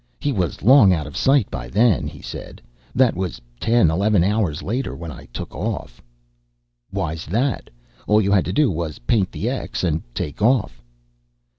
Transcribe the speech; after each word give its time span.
"He 0.19 0.31
was 0.31 0.63
long 0.63 0.91
out 0.91 1.05
of 1.05 1.15
sight 1.15 1.51
by 1.51 1.67
then," 1.67 2.07
he 2.07 2.23
said. 2.23 2.59
"That 2.95 3.15
was 3.15 3.39
ten, 3.59 3.91
eleven 3.91 4.23
hours 4.23 4.63
later, 4.63 4.95
when 4.95 5.11
I 5.11 5.27
took 5.27 5.53
off." 5.53 6.01
"Why's 6.89 7.27
that? 7.27 7.69
All 8.07 8.19
you 8.19 8.31
had 8.31 8.45
to 8.45 8.51
do 8.51 8.71
was 8.71 8.97
paint 9.05 9.31
the 9.31 9.47
X 9.47 9.83
and 9.83 10.01
take 10.15 10.41
off." 10.41 10.81